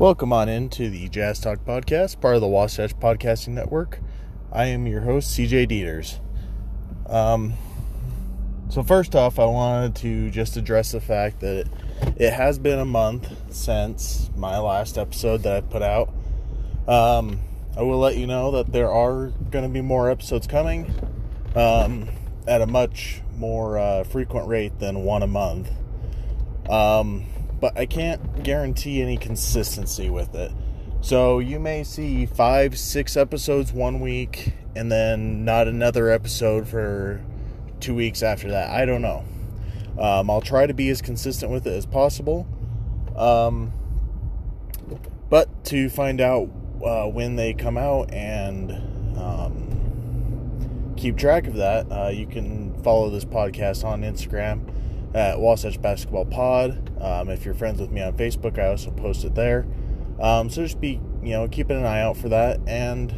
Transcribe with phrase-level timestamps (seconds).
[0.00, 4.00] Welcome on into the Jazz Talk Podcast, part of the Wasatch Podcasting Network.
[4.50, 6.20] I am your host, CJ Dieters.
[7.06, 7.52] Um,
[8.70, 11.68] so, first off, I wanted to just address the fact that
[12.16, 16.08] it has been a month since my last episode that I put out.
[16.88, 17.40] Um,
[17.76, 20.94] I will let you know that there are going to be more episodes coming
[21.54, 22.08] um,
[22.48, 25.70] at a much more uh, frequent rate than one a month.
[26.70, 27.26] Um,
[27.60, 30.52] but I can't guarantee any consistency with it.
[31.02, 37.22] So you may see five, six episodes one week, and then not another episode for
[37.80, 38.70] two weeks after that.
[38.70, 39.24] I don't know.
[39.98, 42.46] Um, I'll try to be as consistent with it as possible.
[43.16, 43.72] Um,
[45.28, 46.48] but to find out
[46.84, 48.72] uh, when they come out and
[49.18, 54.70] um, keep track of that, uh, you can follow this podcast on Instagram
[55.14, 56.92] at Wasatch Basketball Pod.
[57.00, 59.66] Um, if you're friends with me on Facebook, I also post it there.
[60.20, 62.60] Um, so just be, you know, keeping an eye out for that.
[62.66, 63.14] And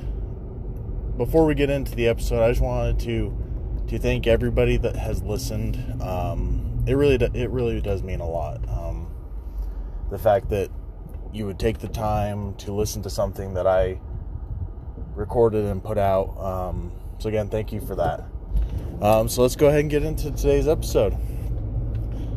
[1.17, 3.39] before we get into the episode, I just wanted to
[3.89, 6.01] to thank everybody that has listened.
[6.01, 8.67] Um, it really, it really does mean a lot.
[8.69, 9.13] Um,
[10.11, 10.71] the fact that
[11.33, 14.01] you would take the time to listen to something that I
[15.15, 16.39] recorded and put out.
[16.39, 18.25] Um, so again, thank you for that.
[19.01, 21.17] Um, so let's go ahead and get into today's episode.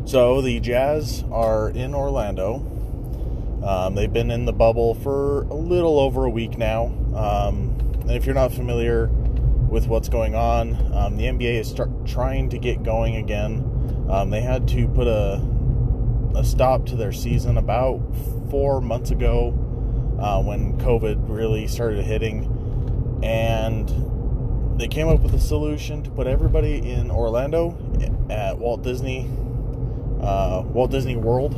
[0.05, 2.57] So the Jazz are in Orlando.
[3.65, 6.85] Um, they've been in the bubble for a little over a week now.
[7.15, 11.89] Um, and if you're not familiar with what's going on, um, the NBA is start
[12.05, 14.07] trying to get going again.
[14.07, 15.43] Um, they had to put a
[16.35, 17.99] a stop to their season about
[18.51, 19.47] four months ago
[20.19, 26.27] uh, when COVID really started hitting, and they came up with a solution to put
[26.27, 27.75] everybody in Orlando
[28.29, 29.27] at Walt Disney
[30.21, 31.53] uh, Walt Disney World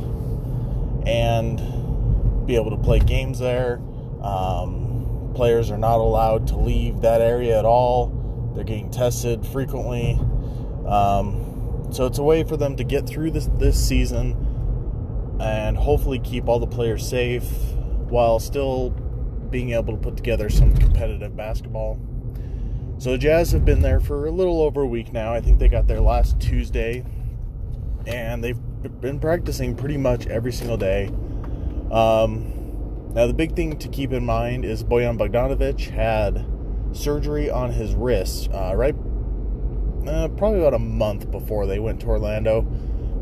[1.06, 3.80] and be able to play games there.
[4.22, 8.52] Um, players are not allowed to leave that area at all.
[8.54, 10.18] They're getting tested frequently.
[10.86, 16.18] Um, so it's a way for them to get through this, this season and hopefully
[16.18, 17.48] keep all the players safe
[18.08, 18.90] while still
[19.50, 21.98] being able to put together some competitive basketball.
[22.98, 25.32] So the Jazz have been there for a little over a week now.
[25.32, 27.04] I think they got there last Tuesday
[28.08, 28.58] and they've
[29.00, 31.06] been practicing pretty much every single day.
[31.90, 32.54] Um,
[33.14, 36.46] now, the big thing to keep in mind is Bojan Bogdanovic had
[36.92, 38.94] surgery on his wrist uh, right
[40.06, 42.60] uh, probably about a month before they went to Orlando.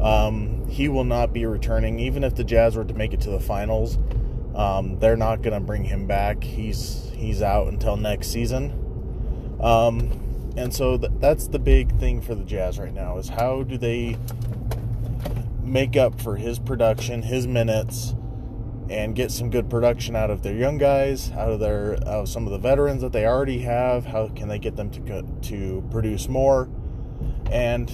[0.00, 3.30] Um, he will not be returning, even if the Jazz were to make it to
[3.30, 3.98] the finals.
[4.54, 6.44] Um, they're not going to bring him back.
[6.44, 9.58] He's he's out until next season.
[9.60, 13.62] Um, and so th- that's the big thing for the Jazz right now is how
[13.62, 14.16] do they
[15.66, 18.14] make up for his production, his minutes,
[18.88, 22.28] and get some good production out of their young guys, out of their out of
[22.28, 24.06] some of the veterans that they already have.
[24.06, 26.68] How can they get them to to produce more?
[27.50, 27.90] And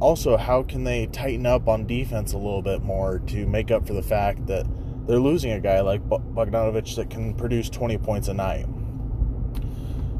[0.00, 3.86] also, how can they tighten up on defense a little bit more to make up
[3.86, 4.66] for the fact that
[5.06, 8.66] they're losing a guy like Bogdanovic that can produce 20 points a night?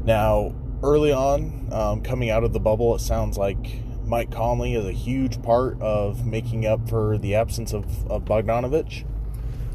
[0.03, 4.85] Now, early on, um, coming out of the bubble, it sounds like Mike Conley is
[4.85, 9.05] a huge part of making up for the absence of, of Bogdanovic.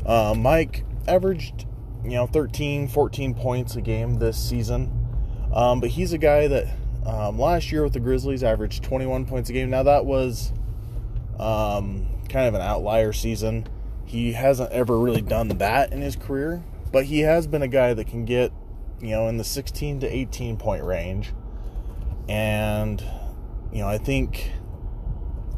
[0.06, 1.66] Uh, Mike averaged,
[2.02, 4.90] you know, 13, 14 points a game this season.
[5.52, 6.66] Um, but he's a guy that
[7.04, 9.68] um, last year with the Grizzlies averaged 21 points a game.
[9.68, 10.52] Now, that was
[11.38, 13.66] um, kind of an outlier season.
[14.06, 17.92] He hasn't ever really done that in his career, but he has been a guy
[17.92, 18.50] that can get,
[19.00, 21.32] you know, in the 16 to 18 point range.
[22.28, 23.04] And
[23.72, 24.52] you know, I think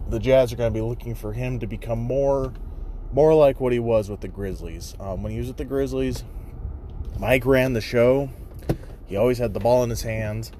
[0.08, 2.52] the Jazz are going to be looking for him to become more
[3.12, 4.94] more like what he was with the Grizzlies.
[4.98, 6.24] Um, when he was with the Grizzlies,
[7.18, 8.28] Mike ran the show.
[9.06, 10.50] He always had the ball in his hands.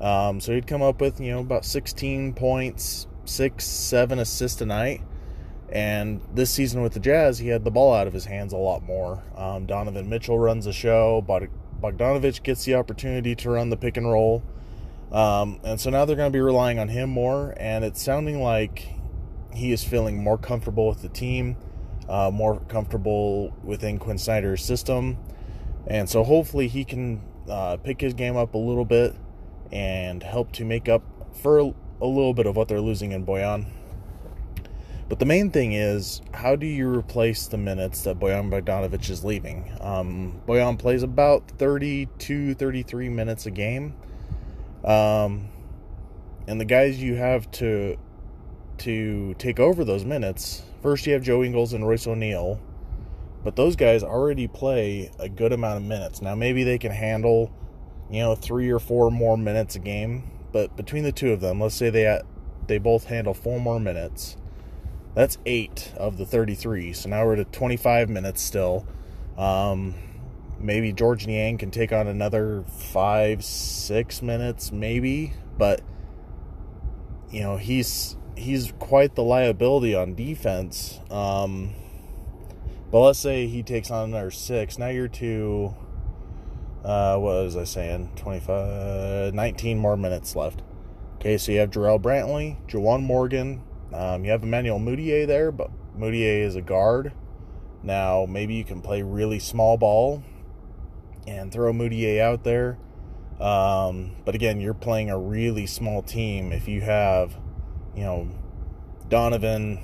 [0.00, 4.66] Um, so he'd come up with, you know, about 16 points, six, seven assists a
[4.66, 5.02] night.
[5.68, 8.56] And this season with the Jazz, he had the ball out of his hands a
[8.56, 9.24] lot more.
[9.36, 11.24] Um, Donovan Mitchell runs the show.
[11.80, 14.44] Bogdanovic gets the opportunity to run the pick and roll.
[15.12, 18.42] Um, and so now they're going to be relying on him more, and it's sounding
[18.42, 18.88] like
[19.54, 21.56] he is feeling more comfortable with the team,
[22.08, 25.16] uh, more comfortable within Quin Snyder's system.
[25.86, 29.14] And so hopefully he can uh, pick his game up a little bit
[29.72, 33.66] and help to make up for a little bit of what they're losing in Bojan.
[35.08, 39.24] But the main thing is, how do you replace the minutes that Bojan Bogdanovic is
[39.24, 39.70] leaving?
[39.80, 43.94] Um, Bojan plays about 32, 33 minutes a game.
[44.86, 45.48] Um,
[46.46, 47.96] and the guys you have to
[48.78, 50.62] to take over those minutes.
[50.82, 52.60] First, you have Joe Ingles and Royce O'Neale,
[53.42, 56.20] but those guys already play a good amount of minutes.
[56.20, 57.50] Now, maybe they can handle,
[58.10, 61.60] you know, three or four more minutes a game, but between the two of them,
[61.60, 62.20] let's say they
[62.66, 64.36] they both handle four more minutes.
[65.14, 66.92] That's eight of the 33.
[66.92, 68.86] So now we're at 25 minutes still.
[69.38, 69.94] Um,
[70.58, 75.80] maybe George Niang can take on another five, six minutes, maybe, but
[77.30, 81.00] you know he's he's quite the liability on defense.
[81.10, 81.74] Um,
[82.90, 84.78] but let's say he takes on another six.
[84.78, 85.74] Now you're to
[86.84, 88.12] uh, what was I saying?
[88.14, 90.62] 25, 19 more minutes left.
[91.16, 93.62] Okay, so you have Jarrell Brantley, Juwan Morgan.
[93.92, 97.12] Um, you have Emmanuel Mudiay there, but Mudiay is a guard.
[97.82, 100.22] Now, maybe you can play really small ball
[101.26, 102.78] and throw Mudiay out there.
[103.40, 106.52] Um, but again, you're playing a really small team.
[106.52, 107.36] If you have,
[107.94, 108.28] you know,
[109.08, 109.78] Donovan,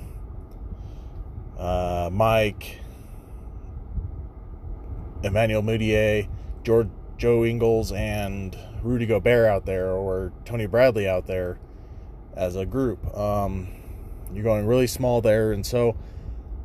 [1.57, 2.79] uh, Mike,
[5.23, 6.27] Emmanuel Mudiay,
[6.63, 11.59] George, Joe Ingles, and Rudy Gobert out there, or Tony Bradley out there
[12.35, 13.15] as a group.
[13.15, 13.67] Um,
[14.33, 15.95] you're going really small there, and so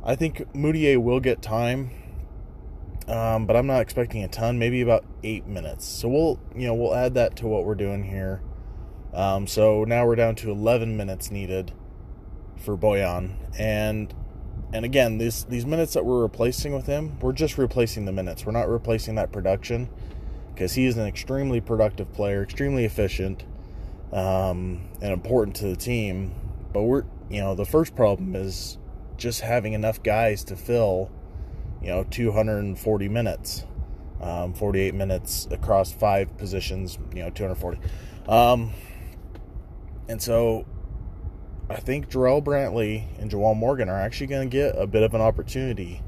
[0.03, 1.91] I think Mudiay will get time
[3.09, 4.59] um, but I'm not expecting a ton.
[4.59, 5.85] Maybe about eight minutes.
[5.85, 8.41] So we'll, you know, we'll add that to what we're doing here.
[9.13, 11.73] Um, so now we're down to 11 minutes needed
[12.55, 14.13] for Bojan, and
[14.71, 18.45] and again, these these minutes that we're replacing with him, we're just replacing the minutes.
[18.45, 19.89] We're not replacing that production
[20.53, 23.45] because he is an extremely productive player, extremely efficient,
[24.11, 26.35] um, and important to the team.
[26.71, 28.77] But we're, you know, the first problem is
[29.17, 31.09] just having enough guys to fill
[31.81, 33.65] you know 240 minutes
[34.21, 37.79] um, 48 minutes across five positions you know 240
[38.27, 38.71] um,
[40.07, 40.65] and so
[41.69, 45.13] I think Jarrell Brantley and Juwan Morgan are actually going to get a bit of
[45.13, 46.01] an opportunity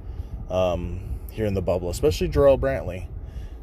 [0.50, 3.08] um, here in the bubble, especially Jarrell Brantley.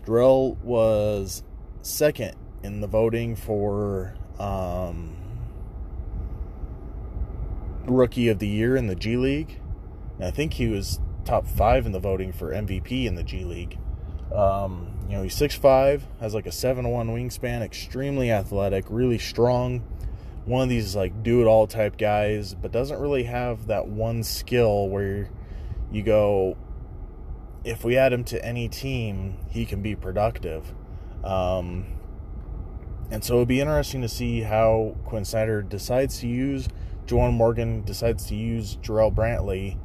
[0.07, 1.43] Jarrell was
[1.83, 5.17] second in the voting for um,
[7.85, 9.61] Rookie of the Year in the G League.
[10.17, 13.45] And I think he was top five in the voting for MVP in the G
[13.45, 13.79] League.
[14.35, 19.81] Um, you know, he's 6'5, has like a 7 1 wingspan, extremely athletic, really strong.
[20.47, 24.23] One of these like do it all type guys, but doesn't really have that one
[24.23, 25.29] skill where
[25.93, 26.57] you go,
[27.63, 30.75] if we add him to any team, he can be productive.
[31.23, 31.87] Um,
[33.11, 36.69] and so it'd be interesting to see how Quin Snyder decides to use
[37.07, 39.79] Juwan Morgan, decides to use Jarrell Brantley.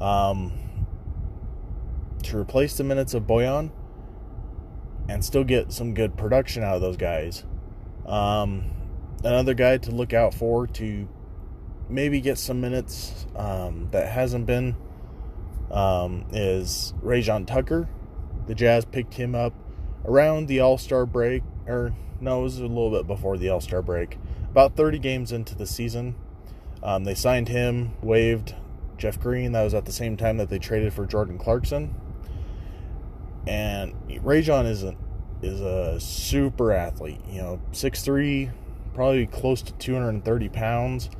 [0.00, 0.69] Um,
[2.24, 3.70] to replace the minutes of Bojan
[5.08, 7.44] and still get some good production out of those guys.
[8.06, 8.70] Um,
[9.24, 11.08] another guy to look out for to
[11.88, 14.76] maybe get some minutes um, that hasn't been
[15.70, 17.88] um, is Rayjon Tucker.
[18.46, 19.52] The Jazz picked him up
[20.04, 23.60] around the All Star break, or no, it was a little bit before the All
[23.60, 24.18] Star break,
[24.50, 26.14] about 30 games into the season.
[26.82, 28.54] Um, they signed him, waived
[28.96, 29.52] Jeff Green.
[29.52, 31.94] That was at the same time that they traded for Jordan Clarkson.
[33.46, 34.96] And Rayjon is a
[35.42, 37.20] is a super athlete.
[37.28, 38.50] You know, six three,
[38.94, 41.10] probably close to 230 pounds.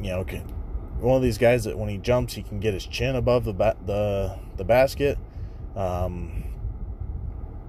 [0.00, 0.40] You know, can,
[1.00, 3.54] one of these guys that when he jumps, he can get his chin above the
[3.54, 5.18] ba- the the basket.
[5.74, 6.44] Um,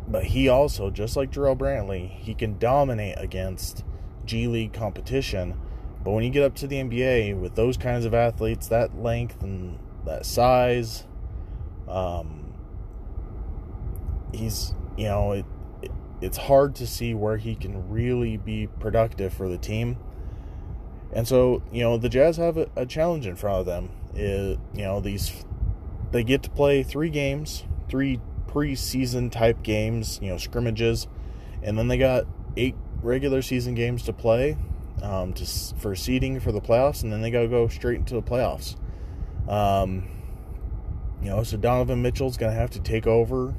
[0.08, 3.84] but he also, just like Jarrell Brantley, he can dominate against
[4.25, 5.60] G League competition.
[6.03, 9.41] But when you get up to the NBA with those kinds of athletes, that length
[9.41, 11.08] and that size,
[11.88, 12.45] um,
[14.36, 15.46] he's you know it,
[15.82, 19.98] it, it's hard to see where he can really be productive for the team.
[21.13, 23.89] And so, you know, the Jazz have a, a challenge in front of them.
[24.13, 25.46] It, you know, these
[26.12, 31.08] they get to play three games, three preseason type games, you know, scrimmages,
[31.63, 32.25] and then they got
[32.58, 34.58] eight regular season games to play
[35.01, 35.46] um, to
[35.77, 38.75] for seeding for the playoffs, and then they got to go straight into the playoffs.
[39.50, 40.08] Um,
[41.22, 43.56] you know, so Donovan Mitchell's going to have to take over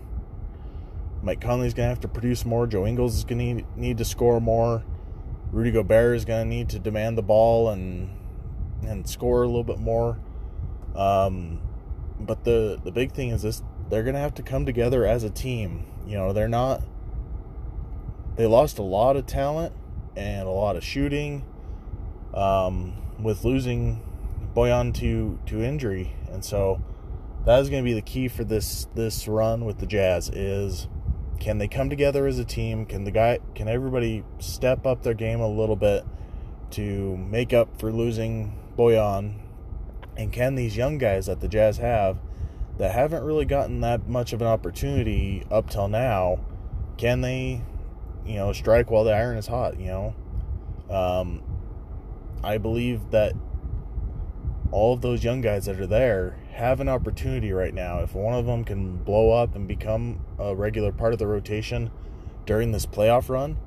[1.26, 2.68] Mike Conley's going to have to produce more.
[2.68, 4.84] Joe Ingles is going to need, to score more.
[5.50, 8.10] Rudy Gobert is going to need to demand the ball and
[8.86, 10.20] and score a little bit more.
[10.94, 11.60] Um,
[12.20, 15.24] but the the big thing is this: they're going to have to come together as
[15.24, 15.86] a team.
[16.06, 16.82] You know, they're not.
[18.36, 19.74] They lost a lot of talent
[20.14, 21.44] and a lot of shooting
[22.34, 24.00] um, with losing
[24.54, 26.80] Bojan to to injury, and so
[27.46, 30.86] that is going to be the key for this this run with the Jazz is
[31.40, 32.86] can they come together as a team?
[32.86, 36.04] Can the guy can everybody step up their game a little bit
[36.72, 39.34] to make up for losing Bojan?
[40.16, 42.18] And can these young guys that the Jazz have
[42.78, 46.40] that haven't really gotten that much of an opportunity up till now,
[46.96, 47.62] can they,
[48.24, 49.78] you know, strike while the iron is hot?
[49.78, 50.14] You know,
[50.94, 51.42] um,
[52.42, 53.34] I believe that
[54.72, 58.00] all of those young guys that are there have an opportunity right now.
[58.00, 61.90] If one of them can blow up and become a regular part of the rotation
[62.44, 63.58] during this playoff run,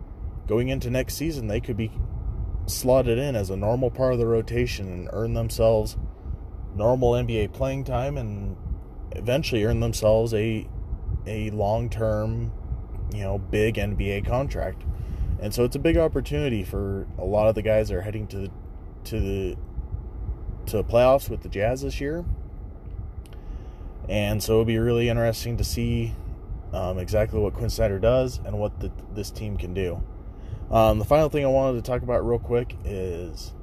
[0.48, 1.92] going into next season, they could be
[2.66, 5.98] slotted in as a normal part of the rotation and earn themselves
[6.76, 8.56] normal NBA playing time and
[9.12, 10.68] eventually earn themselves a
[11.28, 12.52] a long-term,
[13.14, 14.84] you know, big NBA contract.
[15.42, 18.28] And so it's a big opportunity for a lot of the guys that are heading
[18.28, 18.52] to the
[19.06, 19.58] to the
[20.70, 22.26] to the playoffs with the Jazz this year.
[24.08, 26.14] And so it'll be really interesting to see
[26.74, 30.04] um, exactly what Quin Snyder does and what the, this team can do.
[30.72, 33.54] Um, the final thing I wanted to talk about real quick is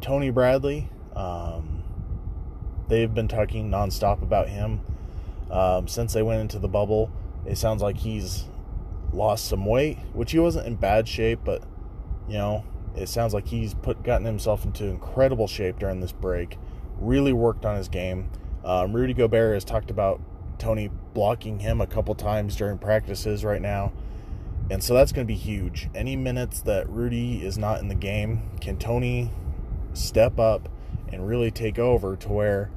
[0.00, 0.88] Tony Bradley.
[1.14, 1.82] Um,
[2.88, 4.80] they've been talking nonstop about him
[5.50, 7.10] um, since they went into the bubble.
[7.46, 8.44] It sounds like he's
[9.12, 11.62] lost some weight, which he wasn't in bad shape, but
[12.28, 12.64] you know,
[12.96, 16.58] it sounds like he's put gotten himself into incredible shape during this break.
[16.98, 18.30] Really worked on his game.
[18.64, 20.20] Um, Rudy Gobert has talked about
[20.58, 23.92] Tony blocking him a couple times during practices right now.
[24.70, 25.88] And so that's going to be huge.
[25.94, 29.30] Any minutes that Rudy is not in the game, can Tony
[29.94, 30.68] step up
[31.12, 32.70] and really take over to where,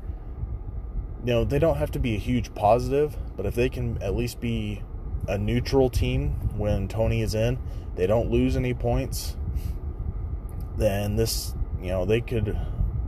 [1.24, 4.16] you know, they don't have to be a huge positive, but if they can at
[4.16, 4.82] least be
[5.28, 7.60] a neutral team when Tony is in,
[7.96, 9.38] they don't lose any points,
[10.78, 12.58] then this, you know, they could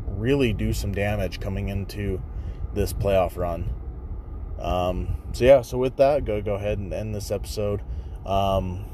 [0.08, 2.22] really do some damage coming into
[2.74, 3.70] this playoff run.
[4.60, 7.82] Um, so yeah, so with that, go go ahead and end this episode.
[8.26, 8.86] Um,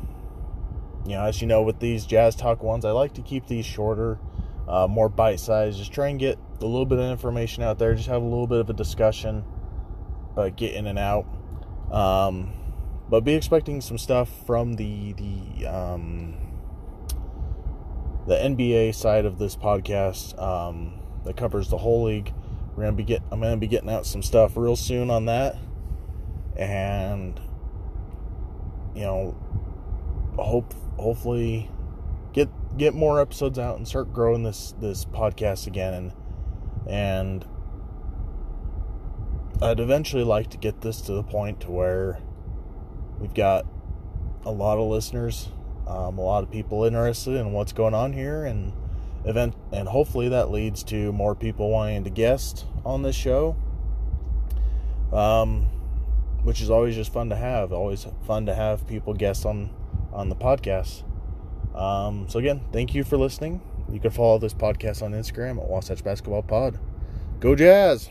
[1.06, 3.66] you know, as you know, with these Jazz Talk ones, I like to keep these
[3.66, 4.20] shorter,
[4.68, 5.78] uh, more bite sized.
[5.78, 7.94] Just try and get a little bit of information out there.
[7.96, 9.44] Just have a little bit of a discussion,
[10.36, 11.26] but get in and out.
[11.92, 12.54] Um,
[13.10, 16.51] but be expecting some stuff from the the um,
[18.32, 20.94] the NBA side of this podcast um,
[21.26, 22.34] that covers the whole league.
[22.74, 25.58] We're gonna be get I'm gonna be getting out some stuff real soon on that,
[26.56, 27.38] and
[28.96, 29.36] you know,
[30.38, 31.70] hope hopefully
[32.32, 32.48] get
[32.78, 36.14] get more episodes out and start growing this this podcast again and
[36.88, 37.46] and
[39.62, 42.20] I'd eventually like to get this to the point to where
[43.20, 43.66] we've got
[44.46, 45.50] a lot of listeners,
[45.92, 48.72] um, a lot of people interested in what's going on here, and
[49.26, 53.56] event, and hopefully that leads to more people wanting to guest on this show.
[55.12, 55.68] Um,
[56.44, 57.74] which is always just fun to have.
[57.74, 59.70] Always fun to have people guest on
[60.14, 61.04] on the podcast.
[61.76, 63.62] Um, so again, thank you for listening.
[63.90, 66.80] You can follow this podcast on Instagram at Wasatch Basketball Pod.
[67.40, 68.10] Go Jazz!